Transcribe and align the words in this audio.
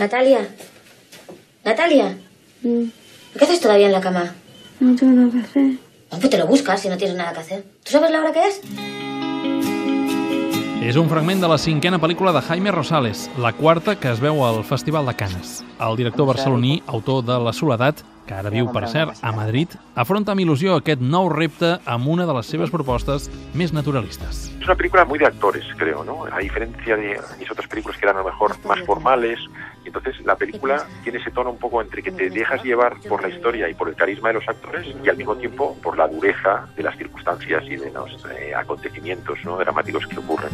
Natalia. 0.00 0.48
Natalia. 1.62 2.16
Mm, 2.62 2.84
¿Qué 3.38 3.44
haces 3.44 3.60
todavía 3.60 3.84
en 3.84 3.92
la 3.92 4.00
cama? 4.00 4.32
no 4.80 4.96
tengo 4.96 5.12
nada 5.12 5.30
que 5.30 5.40
hacer. 5.40 5.72
Pues 6.08 6.30
te 6.30 6.38
lo 6.38 6.46
buscas 6.46 6.80
si 6.80 6.88
no 6.88 6.96
tienes 6.96 7.16
nada 7.16 7.34
que 7.34 7.40
hacer. 7.40 7.64
¿Tú 7.84 7.92
sabes 7.92 8.10
la 8.10 8.20
hora 8.20 8.32
que 8.32 8.48
es? 8.48 8.62
És 10.80 10.96
un 10.96 11.10
fragment 11.10 11.42
de 11.44 11.48
la 11.52 11.58
cinquena 11.60 11.98
pel·lícula 12.00 12.32
de 12.32 12.40
Jaime 12.40 12.72
Rosales, 12.72 13.26
la 13.36 13.52
quarta 13.52 13.92
que 14.00 14.08
es 14.10 14.18
veu 14.18 14.40
al 14.46 14.64
Festival 14.64 15.04
de 15.06 15.12
Canes. 15.14 15.60
El 15.78 15.98
director 16.00 16.26
barceloní, 16.26 16.82
autor 16.86 17.20
de 17.22 17.36
La 17.38 17.52
Soledat, 17.52 18.00
que 18.26 18.34
ara 18.34 18.50
viu, 18.50 18.70
per 18.72 18.88
cert, 18.88 19.20
a 19.20 19.30
Madrid, 19.36 19.76
afronta 19.94 20.32
amb 20.32 20.40
il·lusió 20.40 20.78
aquest 20.80 21.04
nou 21.04 21.28
repte 21.28 21.74
amb 21.84 22.08
una 22.08 22.24
de 22.26 22.34
les 22.34 22.48
seves 22.48 22.72
propostes 22.72 23.28
més 23.54 23.74
naturalistes. 23.76 24.48
Es 24.56 24.64
una 24.64 24.74
película 24.74 25.04
muy 25.04 25.18
de 25.18 25.26
actores, 25.26 25.68
creo, 25.76 26.02
¿no? 26.02 26.24
A 26.32 26.38
diferencia 26.38 26.96
de 26.96 27.20
mis 27.38 27.50
otras 27.50 27.68
películas 27.68 27.98
que 27.98 28.06
eran 28.06 28.16
a 28.16 28.24
lo 28.24 28.30
mejor 28.32 28.56
más 28.64 28.80
formales. 28.86 29.38
Entonces 29.90 30.24
la 30.24 30.36
película 30.36 30.86
tiene 31.02 31.18
ese 31.18 31.32
tono 31.32 31.50
un 31.50 31.58
poco 31.58 31.82
entre 31.82 32.00
que 32.00 32.12
te 32.12 32.30
dejas 32.30 32.62
llevar 32.62 32.96
por 33.08 33.22
la 33.22 33.28
historia 33.28 33.68
y 33.68 33.74
por 33.74 33.88
el 33.88 33.96
carisma 33.96 34.28
de 34.28 34.34
los 34.34 34.48
actores 34.48 34.86
y 35.04 35.08
al 35.08 35.16
mismo 35.16 35.34
tiempo 35.34 35.76
por 35.82 35.98
la 35.98 36.06
dureza 36.06 36.68
de 36.76 36.84
las 36.84 36.96
circunstancias 36.96 37.64
y 37.66 37.74
de 37.74 37.90
los 37.90 38.24
eh, 38.26 38.54
acontecimientos 38.54 39.38
¿no? 39.44 39.58
dramáticos 39.58 40.06
que 40.06 40.16
ocurren. 40.18 40.50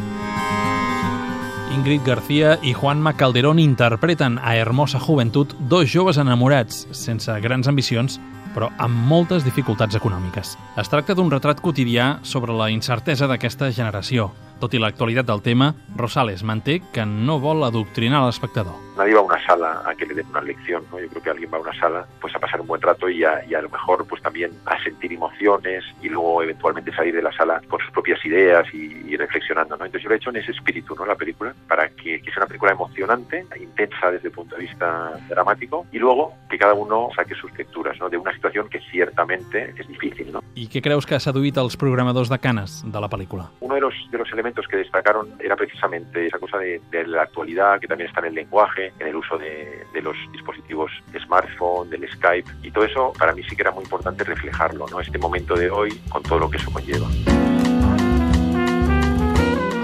Ingrid 1.74 2.00
García 2.06 2.58
i 2.62 2.72
Juanma 2.72 3.14
Calderón 3.18 3.58
interpreten 3.58 4.38
a 4.38 4.56
Hermosa 4.56 4.98
Joventut 4.98 5.52
dos 5.58 5.92
joves 5.92 6.16
enamorats, 6.16 6.88
sense 6.96 7.36
grans 7.44 7.68
ambicions, 7.68 8.16
però 8.56 8.70
amb 8.80 8.96
moltes 9.12 9.44
dificultats 9.44 10.00
econòmiques. 10.00 10.56
Es 10.80 10.88
tracta 10.88 11.12
d'un 11.12 11.28
retrat 11.28 11.60
quotidià 11.60 12.14
sobre 12.24 12.56
la 12.56 12.70
incertesa 12.72 13.28
d'aquesta 13.28 13.68
generació. 13.68 14.30
Tot 14.56 14.72
i 14.72 14.78
l'actualitat 14.80 15.26
del 15.28 15.42
tema, 15.44 15.74
Rosales 16.00 16.40
manté 16.42 16.78
que 16.92 17.04
no 17.04 17.36
vol 17.42 17.60
adoctrinar 17.66 18.22
l'espectador. 18.24 18.72
Nadie 18.96 19.12
va 19.12 19.20
a 19.20 19.24
una 19.24 19.40
sala 19.44 19.82
a 19.84 19.94
que 19.94 20.06
le 20.06 20.14
den 20.14 20.26
una 20.30 20.40
lección, 20.40 20.82
¿no? 20.90 20.98
Yo 20.98 21.08
creo 21.08 21.22
que 21.22 21.30
alguien 21.30 21.50
va 21.52 21.58
a 21.58 21.60
una 21.60 21.78
sala 21.78 22.06
pues 22.22 22.34
a 22.34 22.38
pasar 22.38 22.62
un 22.62 22.66
buen 22.66 22.80
rato 22.80 23.10
y 23.10 23.22
a, 23.22 23.44
y 23.44 23.52
a 23.52 23.60
lo 23.60 23.68
mejor 23.68 24.06
pues 24.06 24.22
también 24.22 24.52
a 24.64 24.82
sentir 24.82 25.12
emociones 25.12 25.84
y 26.00 26.08
luego 26.08 26.42
eventualmente 26.42 26.90
salir 26.94 27.14
de 27.14 27.20
la 27.20 27.32
sala 27.32 27.60
con 27.68 27.80
sus 27.80 27.90
propias 27.90 28.24
ideas 28.24 28.66
y, 28.72 29.04
y 29.06 29.16
reflexionando, 29.18 29.76
¿no? 29.76 29.84
Entonces 29.84 30.04
yo 30.04 30.08
lo 30.08 30.14
he 30.14 30.18
hecho 30.18 30.30
en 30.30 30.36
ese 30.36 30.52
espíritu, 30.52 30.94
¿no? 30.94 31.04
La 31.04 31.16
película, 31.16 31.54
para 31.68 31.90
que, 31.90 32.22
que 32.22 32.30
sea 32.30 32.38
una 32.38 32.46
película 32.46 32.72
emocionante, 32.72 33.44
intensa 33.60 34.10
desde 34.10 34.28
el 34.28 34.34
punto 34.34 34.56
de 34.56 34.62
vista 34.62 35.12
dramático 35.28 35.84
y 35.92 35.98
luego 35.98 36.32
que 36.48 36.56
cada 36.56 36.72
uno 36.72 37.10
saque 37.14 37.34
sus 37.34 37.52
lecturas, 37.58 37.98
¿no? 38.00 38.08
De 38.08 38.16
una 38.16 38.32
situación 38.32 38.70
que 38.70 38.80
ciertamente 38.90 39.74
es 39.76 39.86
difícil, 39.86 40.32
¿no? 40.32 40.42
I 40.56 40.70
què 40.72 40.80
creus 40.80 41.04
que 41.04 41.12
ha 41.12 41.20
seduït 41.20 41.58
els 41.60 41.74
programadors 41.76 42.30
de 42.32 42.38
Canes 42.40 42.78
de 42.80 43.00
la 43.02 43.10
pel·lícula? 43.12 43.50
Uno 43.60 43.74
de 43.74 43.82
los, 43.82 43.94
de 44.10 44.16
los 44.16 44.32
elementos 44.32 44.66
que 44.66 44.78
destacaron 44.78 45.34
era 45.38 45.54
precisamente 45.54 46.26
esa 46.26 46.38
cosa 46.38 46.56
de, 46.56 46.80
de 46.90 47.06
la 47.06 47.24
actualidad, 47.28 47.78
que 47.78 47.86
también 47.86 48.08
está 48.08 48.20
en 48.20 48.28
el 48.28 48.34
lenguaje, 48.36 48.90
en 48.98 49.08
el 49.08 49.16
uso 49.16 49.36
de, 49.36 49.84
de 49.92 50.00
los 50.00 50.16
dispositivos 50.32 50.90
smartphone, 51.24 51.90
del 51.90 52.08
Skype, 52.10 52.50
y 52.62 52.70
todo 52.70 52.84
eso 52.84 53.12
para 53.18 53.34
mí 53.34 53.42
sí 53.42 53.54
que 53.54 53.62
era 53.62 53.70
muy 53.70 53.84
importante 53.84 54.24
reflejarlo, 54.24 54.86
¿no? 54.90 54.98
Este 54.98 55.18
momento 55.18 55.54
de 55.56 55.68
hoy 55.68 55.90
con 56.08 56.22
todo 56.22 56.38
lo 56.38 56.48
que 56.48 56.56
eso 56.56 56.70
conlleva. 56.72 57.06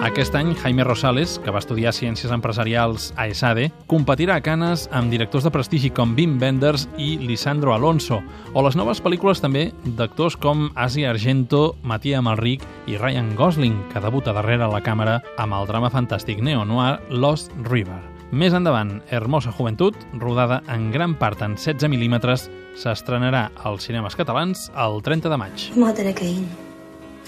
Aquest 0.03 0.35
any, 0.35 0.49
Jaime 0.59 0.83
Rosales, 0.83 1.37
que 1.39 1.53
va 1.55 1.61
estudiar 1.63 1.93
Ciències 1.95 2.33
Empresarials 2.35 3.13
a 3.15 3.29
ESADE, 3.31 3.69
competirà 3.87 4.35
a 4.35 4.43
Canes 4.43 4.89
amb 4.91 5.13
directors 5.15 5.45
de 5.47 5.53
prestigi 5.55 5.93
com 5.95 6.17
Wim 6.19 6.41
Wenders 6.43 6.89
i 6.99 7.13
Lisandro 7.23 7.71
Alonso, 7.71 8.19
o 8.51 8.65
les 8.67 8.75
noves 8.75 8.99
pel·lícules 8.99 9.39
també 9.39 9.69
d'actors 9.85 10.35
com 10.43 10.73
Asia 10.75 11.13
Argento, 11.13 11.77
Matia 11.87 12.19
Malric 12.19 12.65
i 12.91 12.99
Ryan 12.99 13.37
Gosling, 13.39 13.77
que 13.93 14.03
debuta 14.03 14.35
darrere 14.35 14.67
la 14.73 14.83
càmera 14.83 15.21
amb 15.39 15.55
el 15.61 15.71
drama 15.71 15.93
fantàstic 15.95 16.43
neo-noir 16.43 16.99
Lost 17.15 17.55
River. 17.71 18.01
Més 18.35 18.57
endavant, 18.59 18.97
Hermosa 19.07 19.55
Joventut, 19.55 19.95
rodada 20.19 20.65
en 20.67 20.91
gran 20.91 21.15
part 21.15 21.47
en 21.47 21.55
16 21.55 21.87
mil·límetres, 21.95 22.49
s'estrenarà 22.75 23.53
als 23.63 23.87
cinemes 23.87 24.19
catalans 24.19 24.67
el 24.75 24.99
30 24.99 25.31
de 25.31 25.39
maig. 25.39 25.69
Vamos 25.77 25.95
a 25.95 25.95
tener 25.95 26.17
que 26.19 26.33
ir. 26.41 26.45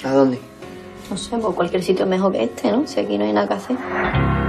¿A 0.03 0.11
dónde? 0.11 0.43
No 1.11 1.17
sé, 1.17 1.37
por 1.39 1.55
cualquier 1.55 1.83
sitio 1.83 2.07
mejor 2.07 2.33
que 2.33 2.45
este, 2.45 2.71
¿no? 2.71 2.87
Si 2.87 2.99
aquí 3.01 3.19
no 3.19 3.25
hay 3.25 3.33
nada 3.33 3.47
que 3.49 3.55
hacer. 3.55 4.44